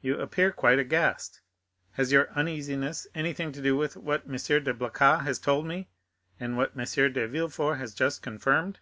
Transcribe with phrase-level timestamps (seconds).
[0.00, 1.42] "You appear quite aghast.
[1.92, 4.32] Has your uneasiness anything to do with what M.
[4.64, 5.88] de Blacas has told me,
[6.40, 6.64] and M.
[6.74, 8.80] de Villefort has just confirmed?"